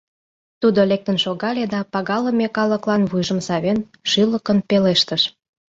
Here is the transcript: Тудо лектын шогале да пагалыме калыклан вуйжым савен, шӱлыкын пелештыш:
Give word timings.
Тудо 0.61 0.79
лектын 0.91 1.17
шогале 1.23 1.63
да 1.73 1.79
пагалыме 1.93 2.47
калыклан 2.57 3.01
вуйжым 3.09 3.39
савен, 3.47 3.77
шӱлыкын 4.09 4.57
пелештыш: 4.69 5.21